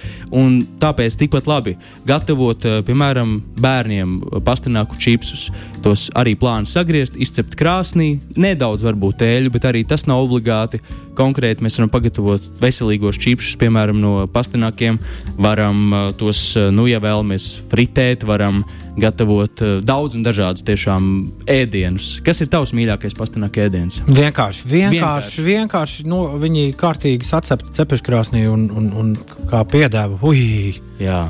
Tāpēc 0.82 1.18
tikpat 1.22 1.50
labi 1.50 1.76
gatavot, 2.08 2.68
uh, 2.68 2.82
piemēram, 2.86 3.38
bērniem 3.62 4.18
pastināku 4.46 5.00
čipsus. 5.02 5.50
Tos 5.86 6.08
arī 6.18 6.36
plānu 6.40 6.70
sagriezt, 6.70 7.18
izcept 7.22 7.58
krāsnī, 7.60 8.16
nedaudz 8.36 8.86
varbūt 8.86 9.22
tēļu, 9.24 9.54
bet 9.56 9.70
arī 9.70 9.86
tas 9.88 10.08
nav 10.10 10.26
obligāti. 10.26 10.82
Konkrēti 11.16 11.66
mēs 11.66 11.78
varam 11.80 11.92
pagatavot 11.94 12.50
veselīgos 12.62 13.20
čipsus, 13.22 13.56
piemēram, 13.62 14.00
no 14.02 14.26
pastinākiem. 14.32 15.00
Varam 15.42 15.86
uh, 15.92 16.10
tos, 16.18 16.48
uh, 16.58 16.72
nu, 16.76 16.88
ja 16.92 17.02
vēlamies 17.04 17.48
fritēt, 17.72 18.26
varam 18.28 18.64
gatavot 19.00 19.64
uh, 19.64 19.78
daudz 19.86 20.18
un 20.20 20.26
dažādus 20.28 20.66
tiešām 20.68 21.08
ēdienus. 21.52 22.18
Kas 22.26 22.44
ir 22.44 22.52
tavs 22.52 22.76
mīļākais 22.78 23.18
pastināku 23.18 23.64
ēdiens? 23.66 24.02
Vienkārši, 24.08 24.68
vienkārši, 24.72 25.00
vienkārši, 25.00 25.48
vienkārši 25.50 26.10
nu, 26.12 26.22
viņi 26.42 26.68
kārtīgi 26.80 27.28
sacepti 27.28 27.74
cepeškrāsnī 27.80 28.46
un, 28.52 28.70
un, 28.76 28.92
un 28.96 29.16
kā 29.52 29.66
piedāvā. 29.72 30.22
Ui! 30.26 30.76
Jā 31.02 31.26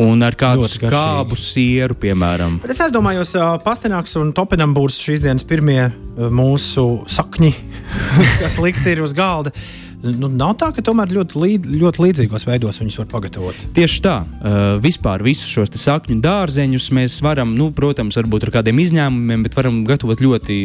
un 0.00 0.24
ar 0.24 0.36
kādu 0.38 0.68
skābu 0.70 1.36
sieru, 1.38 1.96
piemēram. 1.98 2.60
Bet 2.62 2.74
es 2.74 2.94
domāju, 2.94 3.26
ka 3.34 3.52
Pastināks 3.64 4.16
un 4.20 4.32
Topinam 4.36 4.74
būs 4.76 5.00
šīs 5.04 5.22
dienas 5.24 5.46
pirmie 5.48 5.90
mūsu 6.16 6.86
sakņi, 7.10 7.52
kas 8.42 8.58
likti 8.62 8.94
ir 8.94 9.04
uz 9.04 9.16
galda. 9.16 9.54
Nu, 10.02 10.26
nav 10.26 10.56
tā, 10.58 10.72
ka 10.74 10.82
tomēr 10.82 11.12
ļoti, 11.14 11.38
līd, 11.38 11.66
ļoti 11.78 12.02
līdzīgos 12.02 12.46
veidos 12.48 12.80
viņus 12.80 12.98
var 13.02 13.08
pagatavot. 13.12 13.58
Tieši 13.76 14.00
tā. 14.02 14.16
Uh, 14.24 14.58
vispār 14.82 15.22
visus 15.22 15.46
šos 15.46 15.70
sakņu 15.78 16.18
dārzeņus 16.24 16.88
mēs 16.96 17.20
varam, 17.22 17.54
nu, 17.58 17.70
protams, 17.74 18.18
varbūt 18.18 18.48
ar 18.48 18.54
kādiem 18.58 18.82
izņēmumiem, 18.82 19.46
bet 19.46 19.56
varam 19.58 19.82
gatavot 19.86 20.22
ļoti 20.24 20.58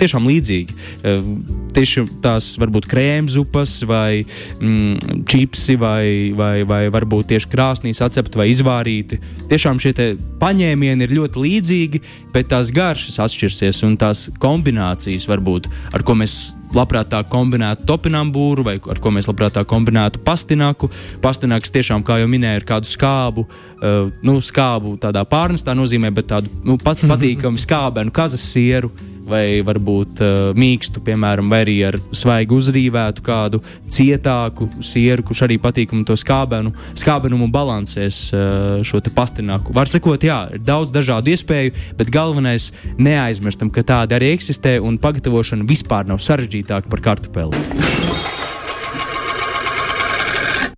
tiešām 0.00 0.26
līdzīgi. 0.26 0.78
Uh, 1.04 1.30
tieši 1.76 2.04
tās 2.24 2.50
varbūt 2.58 2.90
krēmzupas 2.90 3.76
vai 3.86 4.24
mm, 4.24 5.22
čipsi 5.30 5.78
vai, 5.78 6.04
vai, 6.36 6.54
vai 6.66 6.82
varbūt 6.90 7.30
tieši 7.30 7.50
krāsnīs 7.52 8.02
atcepti 8.02 8.42
vai 8.42 8.50
izvārīti. 8.50 9.20
Tiešām 9.50 9.78
šie 9.82 9.94
paņēmieni 10.42 11.06
ir 11.06 11.18
ļoti 11.20 11.44
līdzīgi, 11.46 12.02
bet 12.34 12.50
tās 12.50 12.74
garšas 12.74 13.22
atšķirsies 13.22 13.84
un 13.86 14.00
tās 14.00 14.28
kombinācijas 14.42 15.30
varbūt, 15.30 15.70
ar 15.94 16.06
ko 16.06 16.18
mēs 16.18 16.40
labprāt 16.76 17.10
tā 17.12 17.22
kombinētu 17.26 17.86
topinambūru, 17.88 18.64
vai 18.66 18.76
ar 18.80 19.00
ko 19.02 19.12
mēs 19.14 19.28
labprāt 19.30 19.56
tā 19.58 19.64
kombinētu 19.68 20.22
pastinaku. 20.26 20.90
Pastinaks 21.22 21.74
tiešām, 21.74 22.04
kā 22.06 22.20
jau 22.22 22.30
minēju, 22.30 22.62
ir 22.62 22.68
kādu 22.68 22.90
skābu, 22.90 23.46
uh, 23.46 24.10
nu, 24.26 24.38
skābu 24.44 24.96
tādā 25.02 25.24
pārnestā 25.28 25.74
nozīmē, 25.76 26.12
bet 26.14 26.30
tādu 26.34 26.52
nu, 26.66 26.78
pat, 26.80 27.02
patīkamu 27.12 27.60
skābenu 27.60 28.14
kazas 28.14 28.44
sieru 28.52 28.92
vai 29.28 29.60
varbūt 29.66 30.22
uh, 30.24 30.38
mīkstu, 30.58 31.02
piemēram, 31.04 31.50
vai 31.52 31.62
arī 31.64 31.76
ar 31.88 31.98
svaigu 32.16 32.58
uzrīvētu 32.60 33.24
kādu 33.26 33.62
cietāku 33.90 34.68
sieru, 34.84 35.24
kurš 35.26 35.44
arī 35.46 35.58
patīkamu 35.62 36.06
to 36.08 36.16
skābenu, 36.18 36.74
skābenumu 36.98 37.50
balansēs 37.52 38.22
uh, 38.34 38.80
šo 38.86 39.02
pastināku. 39.14 39.74
Var 39.76 39.90
sakot, 39.90 40.24
jā, 40.24 40.42
ir 40.54 40.64
daudz 40.64 40.92
dažādu 40.94 41.34
iespēju, 41.34 41.74
bet 41.98 42.12
galvenais 42.12 42.70
neaizmirstam, 42.98 43.72
ka 43.74 43.86
tāda 43.86 44.18
arī 44.18 44.34
eksistē 44.36 44.78
un 44.82 45.00
pagatavošana 45.00 45.66
vispār 45.68 46.08
nav 46.10 46.22
sarežģītāka 46.24 46.90
par 46.90 47.04
kartupeli. 47.10 48.09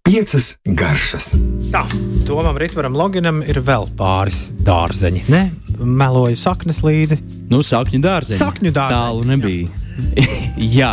Piecas 0.02 0.56
garšas. 0.66 1.30
Tā, 1.70 1.84
Tomam 2.26 2.58
Rītvaram 2.58 2.96
Loginam 2.98 3.38
ir 3.46 3.62
vēl 3.62 3.86
pāris 3.96 4.48
dārzeņi. 4.66 5.28
Ne? 5.30 5.44
meloju 5.84 6.36
saknes 6.36 6.82
līdzi. 6.84 7.18
Nu, 7.50 7.62
sakņu 7.66 8.00
dārzeņi. 8.02 8.38
Sakņu 8.38 8.72
dārzeņi. 8.74 8.96
Tālu 8.96 9.24
nebija. 9.28 9.68
Jā, 10.78 10.92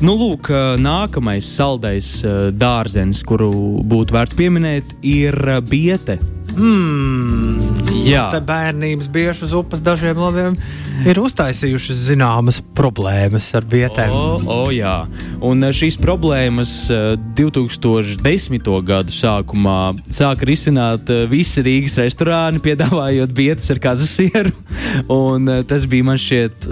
nu, 0.00 0.14
lūk, 0.16 0.50
nākamais 0.80 1.46
saldais 1.58 2.10
dārzenis, 2.56 3.22
kuru 3.28 3.50
būtu 3.88 4.16
vērts 4.16 4.38
pieminēt, 4.38 4.96
ir 5.06 5.36
biete. 5.68 6.18
Mm, 6.58 8.04
Jā, 8.08 8.28
tā 8.32 8.40
bērnības 8.44 9.08
bieži 9.12 9.46
uz 9.46 9.54
upes 9.56 9.82
dažiem 9.84 10.18
labiem 10.18 10.56
ir 11.06 11.18
uztaisījušas 11.22 12.00
zināmas 12.08 12.58
problēmas 12.76 13.48
ar 13.58 13.66
vietēm. 13.68 14.10
O, 14.14 14.38
o, 14.50 14.58
jā, 14.74 15.02
un 15.44 15.62
eh, 15.66 15.74
šīs 15.74 15.98
problēmas 16.00 16.72
2010. 17.38 18.58
Eh, 18.58 18.80
gadu 18.88 19.14
sākumā 19.14 19.78
sāka 20.14 20.48
risināt 20.48 21.10
eh, 21.12 21.26
visi 21.30 21.62
Rīgas 21.64 21.98
restorāni, 22.02 22.62
piedāvājot 22.66 23.34
vietas 23.36 23.70
ar 23.74 23.82
kazasieru. 23.82 24.54
Un 25.12 25.50
tas 25.68 25.84
bija 25.90 26.06
man 26.06 26.18
šķiet, 26.18 26.66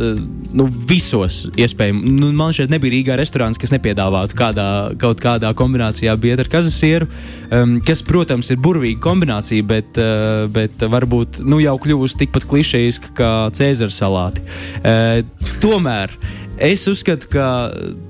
nu, 0.57 0.67
visos 0.89 1.45
iespējamos. 1.55 2.11
Nu, 2.17 2.31
man 2.37 2.55
šķiet, 2.57 2.73
nebija 2.73 2.95
Rīgā 2.97 3.19
restorāns, 3.21 3.61
kas 3.61 3.75
nepiedāvātu 3.75 4.39
kādā, 4.39 4.69
kaut 5.01 5.21
kādā 5.23 5.53
kombinācijā 5.57 6.15
vietu 6.21 6.47
ar 6.47 6.51
kazasieru, 6.57 7.09
um, 7.51 7.77
kas, 7.85 8.03
protams, 8.07 8.51
ir 8.55 8.61
burvīga 8.63 9.03
kombinācija, 9.05 9.67
bet, 9.77 10.01
uh, 10.01 10.47
bet 10.53 10.89
varbūt 10.97 11.43
nu, 11.45 11.61
jau 11.65 11.77
kļuvusi 11.83 12.25
tikpat 12.25 12.49
klišejiska 12.49 13.15
kā 13.17 13.31
Cēzara 13.57 13.95
salāti. 13.95 14.45
Uh, 14.81 15.21
tomēr 15.63 16.13
es 16.57 16.87
uzskatu, 16.91 17.31
ka 17.37 17.47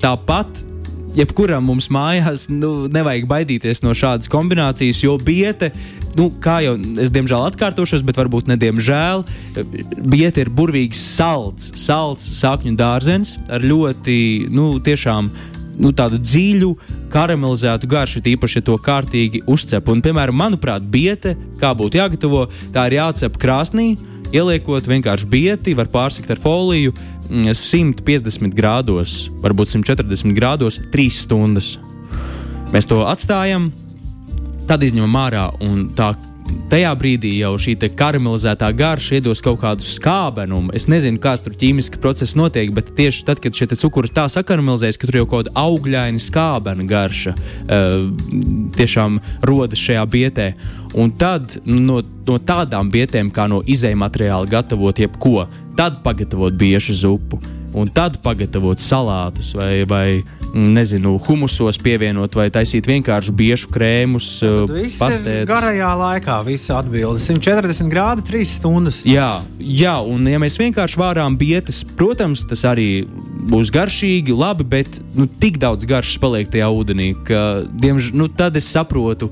tāpat 0.02 0.64
jebkuram 1.16 1.64
mums 1.64 1.88
mājās 1.92 2.46
nu, 2.52 2.87
nevajag 2.92 3.26
baidīties 3.30 3.82
no 3.85 3.94
šādas 3.96 4.28
kombinācijas, 4.32 5.00
jo 5.04 5.16
biete, 5.23 5.70
nu, 6.18 6.28
kā 6.42 6.58
jau 6.64 6.76
es 7.02 7.12
diemžēl 7.14 7.49
atkārtošos, 7.49 8.04
bet 8.06 8.20
varbūt 8.20 8.50
ne 8.50 8.58
diemžēl, 8.61 9.25
biete 10.12 10.44
ir 10.44 10.52
burvīgs 10.52 11.00
salds, 11.16 11.73
salds 11.80 12.26
sakņu 12.40 12.76
dārzens 12.78 13.37
ar 13.49 13.64
ļoti, 13.64 14.18
nu, 14.52 14.75
tiešām 14.85 15.32
nu, 15.80 15.92
tādu 15.97 16.18
dziļu, 16.23 16.73
karamelizētu 17.12 17.88
garšu, 17.90 18.23
tīpaši, 18.25 18.61
ja 18.61 18.66
to 18.66 18.76
kārtīgi 18.83 19.42
uzcep. 19.50 19.88
Un, 19.92 20.02
piemēram, 20.04 20.37
manuprāt, 20.37 20.85
biete, 20.92 21.37
kā 21.61 21.73
būtu 21.76 22.00
jāgatavo, 22.00 22.47
tā 22.75 22.88
ir 22.90 22.99
jācep 23.00 23.40
krāsnī. 23.40 23.95
Ieliekot 24.35 24.88
vienkārši 24.90 25.28
bieti, 25.30 25.76
var 25.78 25.90
pārsakt 25.92 26.33
ar 26.35 26.40
foliju 26.42 26.95
150 27.30 28.42
mm, 28.42 28.54
grādos, 28.56 29.26
varbūt 29.42 29.71
140 29.76 30.35
grādos, 30.37 30.80
3 30.92 31.12
stundas. 31.14 31.76
Mēs 32.75 32.88
to 32.90 33.04
atstājam, 33.06 33.71
tad 34.66 34.83
izņemam 34.83 35.21
ārā 35.23 35.47
un 35.62 35.87
tā 35.95 36.12
tajā 36.71 36.93
brīdī 36.99 37.33
jau 37.38 37.53
šī 37.61 37.76
karamelizētā 37.97 38.71
garša 38.76 39.19
iedos 39.19 39.43
kaut 39.45 39.61
kādu 39.62 39.85
skābenumu. 39.87 40.75
Es 40.76 40.88
nezinu, 40.91 41.21
kāds 41.23 41.45
tur 41.45 41.55
ķīmiski 41.59 42.00
process 42.03 42.37
notiek, 42.38 42.73
bet 42.75 42.93
tieši 42.97 43.26
tad, 43.29 43.43
kad 43.43 43.55
šie 43.57 43.69
cukuri 43.75 44.11
tā 44.12 44.26
sakaramelizējas, 44.33 44.99
ka 44.99 45.09
tur 45.09 45.21
jau 45.21 45.26
kaut 45.31 45.47
kāda 45.47 45.55
augļaina 45.62 46.23
skābena 46.23 46.87
garša 46.91 47.35
uh, 47.37 48.09
tiešām 48.76 49.21
rodas 49.47 49.83
šajā 49.83 50.07
bietē. 50.11 50.49
Un 50.97 51.12
tad 51.19 51.59
no, 51.67 52.00
no 52.00 52.38
tādām 52.38 52.91
bietēm, 52.93 53.31
kā 53.35 53.49
no 53.53 53.61
izējuma 53.67 54.07
materiāla 54.07 54.49
gatavot 54.50 54.99
jebko, 54.99 55.45
tad 55.76 56.00
pagatavot 56.07 56.57
biežu 56.57 56.97
zupu 56.97 57.41
un 57.76 57.91
tad 57.93 58.21
pagatavot 58.25 58.81
salātus 58.81 59.53
vai, 59.57 59.85
vai 59.88 60.07
nezinu, 60.55 61.17
humusos 61.26 61.79
pievienot 61.83 62.37
vai 62.37 62.49
taisīt 62.53 62.87
vienkārši 62.88 63.35
biežu 63.37 63.71
krēmus. 63.75 64.29
Pastēdus. 64.99 65.49
Garajā 65.50 65.93
laikā 66.00 66.38
viss 66.47 66.73
atbild 66.75 67.21
140 67.23 67.91
grādi, 67.93 68.25
3 68.29 68.49
stundas. 68.57 69.00
Jā, 69.07 69.43
jā, 69.59 69.97
un 70.00 70.29
ja 70.31 70.41
mēs 70.43 70.59
vienkārši 70.61 71.00
vārām 71.00 71.37
bietas, 71.41 71.83
protams, 71.99 72.47
tas 72.49 72.65
arī 72.69 73.07
būs 73.47 73.71
garšīgi, 73.75 74.35
labi, 74.35 74.67
bet 74.76 75.00
nu, 75.15 75.26
tik 75.26 75.61
daudz 75.62 75.87
garšas 75.88 76.19
paliek 76.23 76.50
tajā 76.50 76.71
ūdenī, 76.73 77.12
ka, 77.26 77.45
diemžēl, 77.71 78.17
nu, 78.19 78.29
tad 78.33 78.59
es 78.59 78.69
saprotu, 78.73 79.31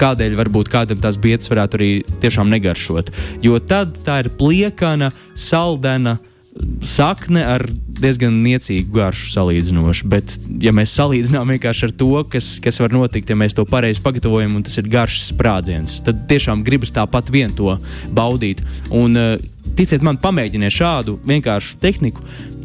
kādēļ 0.00 0.36
varbūt 0.38 0.72
kādam 0.72 1.00
tās 1.02 1.18
bietas 1.20 1.50
varētu 1.52 1.78
arī 1.78 1.92
tiešām 2.22 2.50
negaršot. 2.52 3.12
Jo 3.44 3.60
tad 3.62 3.98
tā 4.06 4.22
ir 4.24 4.32
pliekana, 4.38 5.12
saldena 5.38 6.18
sakne 6.84 7.44
ar 7.48 7.64
diezgan 8.02 8.34
niecīgu 8.44 8.92
garšu 8.96 9.30
salīdzinoši. 9.32 10.08
Bet, 10.10 10.34
ja 10.62 10.72
mēs 10.74 10.94
salīdzinām 10.98 11.54
vienkārši 11.54 11.88
ar 11.88 11.94
to, 12.02 12.10
kas, 12.32 12.56
kas 12.62 12.80
var 12.82 12.94
notikt, 12.94 13.30
ja 13.30 13.38
mēs 13.38 13.56
to 13.56 13.64
pareizi 13.68 14.02
pagatavojam, 14.04 14.58
un 14.58 14.66
tas 14.66 14.76
ir 14.80 14.90
garš 14.92 15.22
sprādziens, 15.30 16.00
tad 16.06 16.26
tiešām 16.30 16.64
gribas 16.66 16.92
tāpat 16.94 17.32
vien 17.32 17.54
to 17.56 17.76
baudīt. 18.14 18.64
Un, 18.90 19.18
uh, 19.18 19.48
Ticiet 19.72 20.02
man, 20.04 20.18
pamēģiniet 20.20 20.74
šādu 20.74 21.14
vienkāršu 21.24 21.78
tehniku, 21.80 22.24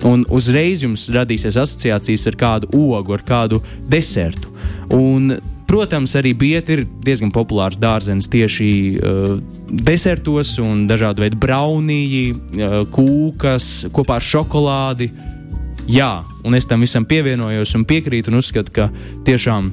un 0.09 0.25
uzreiz 0.33 0.81
jums 0.83 1.05
radīsies 1.13 1.55
asociācijas 1.61 2.25
ar 2.27 2.37
kādu 2.41 2.69
ogu, 2.73 3.13
ar 3.15 3.23
kādu 3.23 3.61
desertu. 3.87 4.49
Un 4.91 5.37
Protams, 5.67 6.13
arī 6.15 6.31
bieti 6.31 6.77
ir 6.77 6.83
diezgan 7.03 7.31
populārs 7.35 7.79
dārzenis 7.81 8.29
tieši 8.31 8.69
uh, 8.95 9.33
desertos 9.67 10.53
un 10.63 10.85
dažādu 10.87 11.25
veidu 11.25 11.39
braunīgi, 11.43 12.23
uh, 12.31 12.77
kūkas 12.93 13.89
kopā 13.95 14.21
ar 14.21 14.27
šokolādi. 14.29 15.11
Jā, 15.91 16.23
un 16.47 16.55
es 16.55 16.67
tam 16.67 16.83
visam 16.83 17.05
pievienojos 17.07 17.75
un 17.79 17.83
piekrītu 17.87 18.31
un 18.31 18.39
uzskatu, 18.39 18.73
ka 18.75 18.89
tiešām 19.27 19.71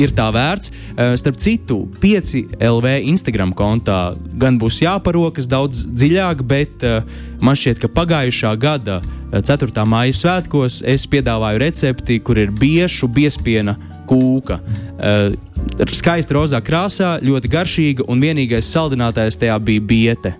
ir 0.00 0.14
tā 0.16 0.28
vērts. 0.34 0.70
Uh, 0.94 1.14
starp 1.18 1.38
citu, 1.42 1.84
5 2.02 2.58
LV 2.58 2.94
Instagram 3.10 3.54
kontā 3.56 4.14
gan 4.40 4.58
būs 4.60 4.82
jāparokas 4.84 5.48
daudz 5.50 5.84
dziļāk, 5.90 6.44
bet 6.48 6.86
uh, 6.86 7.02
man 7.44 7.58
šķiet, 7.58 7.82
ka 7.82 7.92
pagājušā 7.92 8.54
gada 8.60 9.00
4. 9.34 9.86
maija 9.88 10.14
svētkos 10.14 10.82
es 10.86 11.08
piedāvāju 11.10 11.62
recepti, 11.64 12.20
kur 12.22 12.38
ir 12.38 12.54
biešu 12.54 13.08
biespiena 13.10 13.74
kūka. 14.06 14.60
Skaista 15.90 16.36
rozā 16.36 16.60
krāsā, 16.62 17.16
ļoti 17.24 17.50
garšīga, 17.50 18.06
un 18.06 18.22
vienīgais 18.22 18.68
saldinātājs 18.70 19.40
tajā 19.40 19.58
bija 19.64 19.88
biete. 19.90 20.36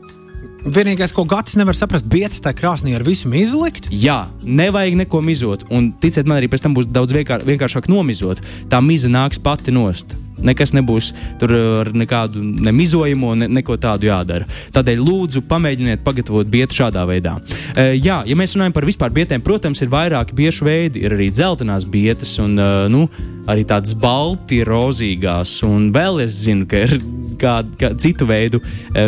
Vienīgais, 0.65 1.13
ko 1.13 1.27
Gatis 1.29 1.59
nevar 1.61 1.77
saprast, 1.77 2.07
biedrs 2.09 2.41
tajā 2.41 2.57
krāsnī 2.57 2.95
ar 2.97 3.05
visu 3.05 3.29
mizu 3.29 3.61
likt. 3.61 3.91
Jā, 3.93 4.31
nevajag 4.49 4.97
neko 5.03 5.21
mizot. 5.21 5.67
Un 5.69 5.91
ticiet 6.01 6.25
man, 6.25 6.41
arī 6.41 6.49
pēc 6.49 6.65
tam 6.65 6.77
būs 6.79 6.89
daudz 6.89 7.13
vienkār, 7.13 7.45
vienkāršāk 7.45 7.91
nomizot. 7.93 8.41
Tā 8.73 8.81
miza 8.81 9.13
nāks 9.13 9.43
pati 9.45 9.75
nost. 9.77 10.17
Nekas 10.45 10.75
nebūs 10.75 11.13
tur 11.41 11.53
ar 11.55 11.91
nekādu 11.95 12.43
nemizojumu, 12.43 13.35
ne, 13.39 13.49
neko 13.61 13.77
tādu 13.81 14.09
jādara. 14.09 14.49
Tādēļ 14.75 15.03
lūdzu, 15.05 15.45
pamēģiniet 15.51 16.03
pagatavot 16.07 16.49
bietu 16.51 16.81
šādā 16.81 17.05
veidā. 17.09 17.37
E, 17.77 17.95
jā, 18.03 18.23
ja 18.27 18.39
mēs 18.39 18.57
runājam 18.57 18.75
par 18.77 18.89
vispār 18.89 19.15
bietēm, 19.15 19.45
protams, 19.45 19.83
ir 19.85 19.93
vairāki 19.93 20.37
biešu 20.37 20.67
veidi. 20.67 21.05
Ir 21.05 21.15
arī 21.17 21.31
dzeltenās 21.35 21.87
bietas, 21.87 22.35
un 22.43 22.59
e, 22.59 22.69
nu, 22.93 23.07
arī 23.51 23.67
tādas 23.69 23.95
balti, 23.95 24.65
rozīgās. 24.67 25.57
Un 25.69 25.91
vēl 25.95 26.25
es 26.27 26.43
zinu, 26.45 26.67
ka 26.71 26.83
ir 26.87 26.99
kādu 27.41 27.79
kā 27.81 27.95
citu 28.01 28.29
veidu 28.29 28.61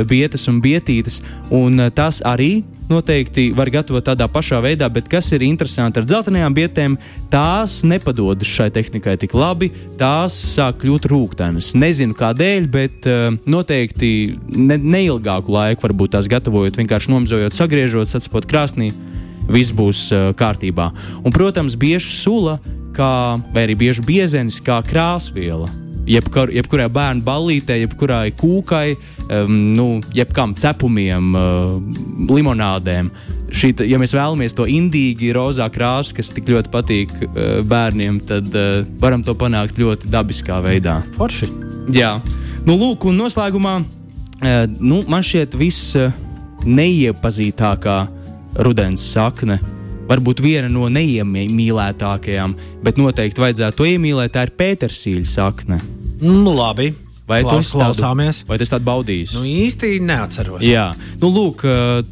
bietas 0.09 0.47
un 0.51 0.63
bietītes, 0.63 1.21
un 1.55 1.89
tas 1.95 2.23
arī 2.27 2.65
noteikti 2.91 3.51
var 3.57 3.71
gatavot 3.73 4.05
tādā 4.07 4.29
pašā 4.31 4.61
veidā, 4.65 4.89
bet 4.93 5.09
kas 5.11 5.31
ir 5.35 5.45
interesanti 5.47 6.01
ar 6.01 6.07
dzeltenajām 6.09 6.57
bietēm, 6.57 6.97
tās 7.33 7.81
nepadodas 7.87 8.51
šai 8.51 8.69
tehnikai 8.75 9.17
tik 9.21 9.37
labi, 9.37 9.71
tās 10.01 10.37
sāk 10.55 10.83
kļūt 10.83 11.09
rūkstošas. 11.13 11.73
Nezinu 11.79 12.17
kādēļ, 12.19 12.69
bet 12.73 13.09
uh, 13.11 13.29
noteikti 13.49 14.11
ne, 14.57 14.79
neilgāku 14.81 15.55
laiku 15.55 15.89
varbūt 15.89 16.17
tās 16.17 16.31
gatavojot, 16.33 16.79
vienkārši 16.81 17.13
nomazojot, 17.15 17.57
sagriežot, 17.57 18.11
sacipot 18.11 18.49
krāsnī. 18.51 18.93
Viss 19.47 19.75
būs 19.75 20.09
uh, 20.11 20.31
kārtībā. 20.39 20.91
Un, 21.23 21.35
protams, 21.35 21.79
bieža 21.79 22.11
sula, 22.11 22.59
kā, 22.97 23.39
vai 23.55 23.69
arī 23.69 23.79
bieža 23.87 24.07
biezenis, 24.07 24.59
kā 24.65 24.81
krāsviela 24.87 25.71
jebkur, 26.11 26.51
jebkurai 26.55 26.89
bērnu 26.93 27.25
ballītē, 27.27 27.79
jebkurai 27.83 28.31
kūkai, 28.39 28.97
um, 29.27 29.57
nu, 29.77 29.87
jebkam 30.17 30.55
cepumiem, 30.59 31.35
uh, 31.37 31.77
limonādēm. 32.31 33.11
Šī, 33.57 33.73
ja 33.87 33.99
mēs 34.03 34.15
vēlamies 34.17 34.57
to 34.59 34.67
indīgi, 34.71 35.33
rozā 35.37 35.69
krāsu, 35.73 36.17
kas 36.19 36.33
tik 36.35 36.51
ļoti 36.53 36.73
patīk 36.73 37.15
uh, 37.27 37.61
bērniem, 37.67 38.21
tad 38.29 38.51
uh, 38.55 38.83
varam 39.03 39.25
to 39.27 39.37
panākt 39.39 39.79
ļoti 39.83 40.11
dabiskā 40.13 40.61
veidā. 40.65 41.01
Forši. 41.19 41.51
Jā, 41.95 42.17
nu, 42.67 42.79
lūk, 42.79 43.09
un 43.11 43.23
noslēgumā 43.23 43.79
uh, 43.83 44.67
nu, 44.81 45.03
man 45.11 45.27
šķiet 45.27 45.59
viss 45.59 45.95
uh, 45.99 46.13
neiepazītākā 46.67 48.03
rudens 48.67 49.05
sakne 49.13 49.61
varbūt 50.07 50.41
viena 50.45 50.71
no 50.71 50.87
neiemīlētākajām, 50.93 52.55
bet 52.87 53.01
noteikti 53.01 53.43
vajadzētu 53.43 53.81
to 53.81 53.89
iemīlēt. 53.91 54.35
Tā 54.37 54.47
ir 54.47 54.55
Pētersīļa 54.59 55.31
sakne. 55.31 55.81
Nu, 56.23 56.55
labi. 56.57 56.93
Vai 57.27 57.41
Klaus, 57.43 57.73
tu 57.73 57.81
klausāmies? 57.81 58.45
Tādu, 58.45 58.49
vai 58.53 58.57
tas 58.61 58.71
tāds 58.71 58.87
baudījis? 58.87 59.33
Nu, 59.35 59.43
īsti 59.51 59.97
neatceros. 60.07 60.63
Jā, 60.63 60.93
nu, 61.19 61.33
lūk, 61.35 61.65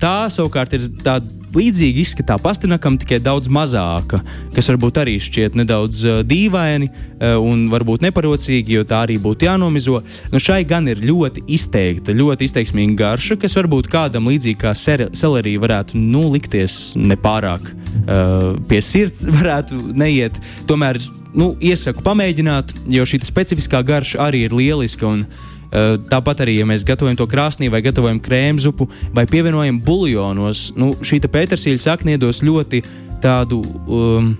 tā 0.02 0.14
savukārt 0.34 0.74
ir 0.74 0.88
tāda 1.04 1.43
līdzīga 1.58 2.02
izskatā 2.02 2.36
pastinakam, 2.42 2.98
tikai 3.00 3.20
daudz 3.22 3.50
mazāka, 3.52 4.20
kas 4.54 4.68
varbūt 4.70 5.00
arī 5.02 5.16
šķiet 5.22 5.58
nedaudz 5.58 6.02
uh, 6.06 6.20
dīvaini 6.26 6.90
uh, 6.90 7.36
un 7.42 7.66
varbūt 7.72 8.04
neparocīgi, 8.06 8.78
jo 8.78 8.84
tā 8.88 9.04
arī 9.06 9.18
būtu 9.22 9.48
jānomizo. 9.48 10.00
Nu, 10.32 10.42
šai 10.42 10.62
gan 10.68 10.88
ir 10.90 11.02
ļoti 11.04 11.46
izteikta, 11.56 12.16
ļoti 12.16 12.48
izteiksmīga 12.48 12.98
garša, 13.02 13.38
kas 13.42 13.56
varbūt 13.60 13.90
kādam 13.92 14.30
līdzīgi 14.32 14.60
kā 14.64 14.74
selerija 14.76 15.62
varētu 15.62 16.00
nu, 16.00 16.26
likties 16.34 16.94
nepārāk 16.98 17.66
uh, 17.70 18.54
pie 18.70 18.82
sirds, 18.84 19.24
varētu 19.38 19.80
neiet. 19.96 20.38
Tomēr 20.70 21.00
nu, 21.34 21.54
iesaku 21.62 22.04
pamēģināt, 22.06 22.76
jo 22.94 23.08
šī 23.08 23.24
specifiskā 23.26 23.82
garša 23.86 24.22
arī 24.28 24.46
ir 24.48 24.54
lieliska. 24.56 25.10
Un, 25.10 25.26
uh, 25.26 25.50
Tāpat 25.74 26.44
arī, 26.44 26.58
ja 26.60 26.66
mēs 26.70 26.84
gatavojam 26.86 27.16
to 27.18 27.26
krāsnī, 27.30 27.66
vai 27.72 27.80
gatavojam 27.82 28.20
krēmu 28.22 28.62
zupu, 28.62 28.86
vai 29.14 29.24
pievienojam 29.30 29.80
buļļonos, 29.82 30.68
nu, 30.78 30.92
šī 31.02 31.18
pētersīļa 31.26 31.80
sakne 31.82 32.14
iedos 32.14 32.44
ļoti 32.46 32.82
tādu 33.24 33.58
um, 33.90 34.34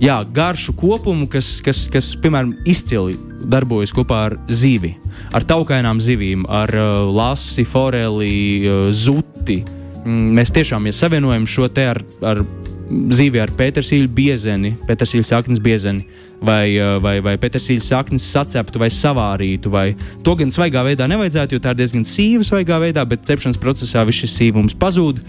jā, 0.00 0.18
garšu 0.34 0.72
kopumu, 0.78 1.28
kas, 1.30 1.58
kas, 1.64 1.86
kas, 1.92 2.12
piemēram, 2.22 2.54
izcili 2.68 3.18
darbojas 3.48 3.92
kopā 3.94 4.22
ar 4.30 4.38
zivi, 4.48 4.94
ar 5.34 5.44
taukainām 5.46 6.00
zivīm, 6.02 6.46
ar 6.48 6.72
uh, 6.74 7.10
lasi, 7.12 7.66
foreli, 7.68 8.32
uh, 8.64 8.88
zuti. 8.94 9.60
Mm, 10.04 10.32
mēs 10.38 10.54
tiešām 10.54 10.88
ja 10.88 10.94
savienojam 10.94 11.46
šo 11.48 11.68
te 11.68 11.84
ar, 11.90 12.02
ar 12.24 12.42
zīvi 12.88 13.40
ar 13.42 13.52
pētersīļu 13.56 14.08
biezeni, 14.14 14.74
pētersīļu 14.88 15.26
saknes 15.26 15.60
biezeni, 15.62 16.06
vai, 16.40 16.76
eh, 16.76 16.98
vai, 17.02 17.18
vai 17.20 17.36
pētersīļu 17.40 17.82
saknes 17.82 18.26
saceptu 18.32 18.78
vai 18.78 18.90
savārītu. 18.92 19.70
Vai. 19.72 19.86
To 20.24 20.34
gan 20.38 20.52
svaigā 20.54 20.84
veidā 20.86 21.08
nevajadzētu, 21.10 21.56
jo 21.56 21.64
tā 21.64 21.74
ir 21.74 21.82
diezgan 21.82 22.06
sīva 22.06 22.46
svaigā 22.46 22.78
veidā, 22.82 23.06
bet 23.08 23.26
cepšanas 23.26 23.60
procesā 23.60 24.04
viss 24.06 24.24
šis 24.24 24.36
sīvums 24.38 24.76
pazūd. 24.78 25.22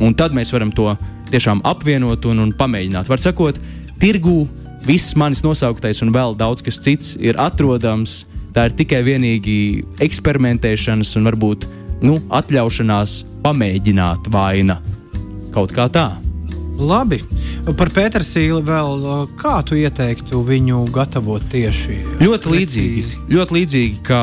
Un 0.00 0.14
tad 0.14 0.34
mēs 0.36 0.52
varam 0.52 0.72
to 0.72 0.90
tiešām 1.32 1.62
apvienot 1.64 2.26
un, 2.28 2.44
un 2.44 2.52
pamēģināt. 2.52 3.08
Var 3.08 3.22
sakot, 3.22 3.58
tirgū 4.00 4.48
viss 4.86 5.16
manis 5.16 5.42
nosauktais 5.44 6.02
un 6.04 6.12
vēl 6.14 6.36
daudz 6.38 6.62
kas 6.64 6.80
cits 6.84 7.16
ir 7.20 7.40
atrodams. 7.40 8.24
Tā 8.52 8.68
ir 8.68 8.76
tikai 8.78 9.02
vienīgi 9.06 9.58
eksperimentēšanas 10.04 11.16
un 11.20 11.28
varbūt 11.30 11.68
nu, 12.02 12.18
atļaušanās 12.30 13.20
pamēģināt 13.44 14.32
vaina. 14.32 14.80
Kaut 15.54 15.74
kā 15.74 15.88
tā. 15.92 16.08
Labi. 16.78 17.18
Par 17.76 17.90
Pētersīli 17.90 18.60
vēl 18.64 19.02
kā 19.38 19.58
tu 19.66 19.76
ieteiktu 19.76 20.40
viņu 20.46 20.84
gatavot 20.94 21.42
tieši? 21.50 21.96
Ļoti 22.22 22.52
līdzīgi. 22.52 23.02
Ļoti 23.34 23.56
līdzīgi 23.56 23.98
kā 24.06 24.20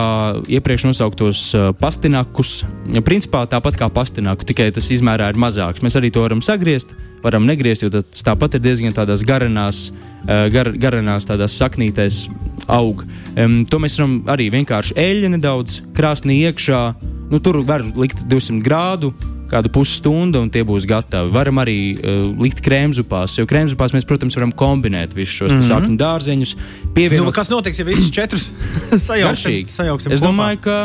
iepriekš 0.55 0.87
nosauktos 0.87 1.41
pastinakus. 1.81 2.63
Principā 3.05 3.43
tāpat 3.51 3.77
kā 3.81 3.89
pastinaku, 3.91 4.47
tikai 4.47 4.69
tas 4.75 4.87
izmērā 4.95 5.27
ir 5.33 5.41
mazāks. 5.41 5.83
Mēs 5.83 5.99
arī 5.99 6.13
to 6.15 6.23
varam 6.23 6.41
sagriezt, 6.45 6.95
varam 7.25 7.45
negriezt, 7.49 7.83
jo 7.83 7.91
tas 7.97 8.23
tāpat 8.25 8.57
ir 8.57 8.65
diezgan 8.65 8.95
tādās 8.95 9.25
garanās, 9.27 9.89
gar, 10.25 10.71
garanās 10.79 11.27
tādās 11.27 11.59
saknītēs 11.59 12.23
aug. 12.71 13.03
To 13.35 13.83
mēs 13.83 13.99
varam 13.99 14.17
arī 14.31 14.49
vienkārši 14.55 14.95
eļļa 15.05 15.35
nedaudz 15.35 15.81
krāsnī 15.97 16.39
iekšā. 16.47 16.81
Nu, 17.29 17.41
tur 17.41 17.59
var 17.65 17.83
likt 17.97 18.27
200 18.29 18.63
grādu 18.63 19.11
kādu 19.51 19.71
pusstundu, 19.73 20.41
un 20.41 20.49
tie 20.51 20.63
būs 20.67 20.87
gatavi. 20.89 21.31
Varam 21.33 21.61
arī 21.61 21.77
uh, 21.95 22.27
likt 22.41 22.61
krēmzupās, 22.65 23.37
jo 23.39 23.47
krēmzupās 23.49 23.95
mēs, 23.95 24.07
protams, 24.09 24.37
varam 24.39 24.53
kombinēt 24.55 25.15
visus 25.17 25.35
šos 25.41 25.53
mm 25.53 25.59
-hmm. 25.59 25.69
sakņu 25.69 25.97
dārzeņus. 26.01 26.55
Pievienot... 26.97 27.29
Nu, 27.29 27.35
kas 27.35 27.49
notiks, 27.53 27.79
ja 27.79 27.85
visus 27.85 28.11
četrus 28.11 28.49
sajauksim? 29.07 29.65
sajauksim 29.69 30.11
es 30.11 30.23
domāju, 30.23 30.61
ka 30.65 30.77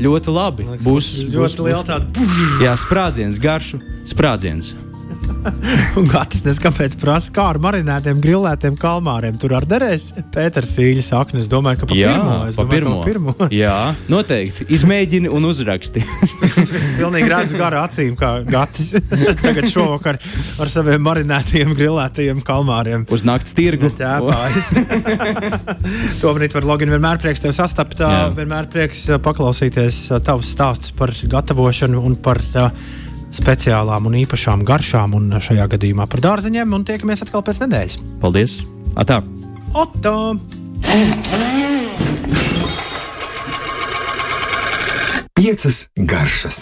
ļoti 0.00 0.32
labi. 0.32 0.66
Liekas, 0.70 0.86
būs 0.86 1.12
ļoti 1.24 1.36
būs, 1.36 1.58
liela 1.64 1.84
tāda 1.84 2.06
jā, 2.62 2.76
sprādziens, 2.80 3.40
garšu 3.40 3.80
sprādziens. 4.04 4.74
Un 5.98 6.06
Gatis 6.10 6.42
nezinu, 6.44 6.64
kāpēc 6.66 6.96
kā 7.34 7.44
ar 7.52 7.58
marinētiem, 7.62 8.18
grilētiem 8.22 8.76
kalmāriem. 8.80 9.36
Tur 9.40 9.54
ar 9.58 9.66
derēs 9.68 10.10
Pēters 10.34 10.74
Sīļa 10.76 11.04
sakni. 11.04 11.42
Es 11.44 11.50
domāju, 11.52 11.82
ka 11.82 11.88
pa 11.90 11.98
jā, 11.98 12.12
pirmo. 12.12 12.32
Pa 12.56 12.66
domāju, 12.66 12.70
pirmo. 12.72 12.96
Pa 13.00 13.08
pirmo. 13.08 13.34
jā, 13.62 13.76
noteikti. 14.12 14.66
Izmēģini 14.76 15.30
un 15.32 15.48
uzraksti. 15.48 16.04
Pilnīgi 16.98 17.30
redzu 17.30 17.60
gara 17.60 17.84
acīm, 17.86 18.16
kā 18.18 18.32
Gatis 18.46 18.94
tagad 19.42 19.68
šovakar 19.70 20.20
ar 20.62 20.72
saviem 20.72 21.02
marinētiem, 21.06 21.74
grilētajiem 21.78 22.42
kalmāriem. 22.46 23.06
Uz 23.12 23.24
nakts 23.26 23.56
tirgu. 23.56 23.90
Jā, 24.00 24.18
pāris. 24.24 24.72
to 26.20 26.34
brīdi 26.36 26.58
var 26.58 26.68
login. 26.68 26.92
Vienmēr 26.96 27.20
prieks 27.22 27.44
tev 27.44 27.54
sastapt. 27.56 28.00
Jā. 28.02 28.28
Vienmēr 28.36 28.70
prieks 28.72 29.06
paklausīties 29.24 30.06
tavus 30.26 30.52
stāstus 30.52 30.94
par 30.96 31.12
gatavošanu 31.36 32.02
un 32.06 32.16
par 32.20 32.40
uh, 32.54 32.70
speciālām 33.36 34.08
un 34.08 34.16
īpašām 34.22 34.64
garšām, 34.66 35.16
un 35.18 35.36
šajā 35.42 35.68
gadījumā 35.76 36.08
par 36.10 36.24
dārzeņiem. 36.24 36.74
Un 36.76 36.86
tiekamies 36.88 37.24
atkal 37.26 37.44
pēc 37.46 37.62
nedēļas. 37.64 38.00
Paldies! 38.22 38.60
Atā! 38.96 39.20
Atā. 39.76 40.16
Piecas 45.36 45.84
garšas! 45.96 46.54